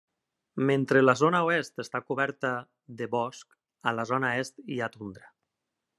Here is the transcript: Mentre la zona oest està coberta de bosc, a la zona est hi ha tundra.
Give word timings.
Mentre 0.69 1.03
la 1.03 1.13
zona 1.19 1.41
oest 1.49 1.83
està 1.83 2.01
coberta 2.07 2.53
de 3.01 3.11
bosc, 3.15 3.53
a 3.93 3.95
la 3.99 4.07
zona 4.13 4.33
est 4.45 4.61
hi 4.67 4.79
ha 4.87 4.91
tundra. 4.97 5.35